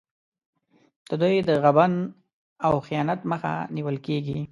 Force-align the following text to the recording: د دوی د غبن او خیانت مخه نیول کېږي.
د 1.09 1.11
دوی 1.21 1.35
د 1.47 1.49
غبن 1.63 1.93
او 2.65 2.73
خیانت 2.87 3.19
مخه 3.31 3.53
نیول 3.75 3.97
کېږي. 4.05 4.39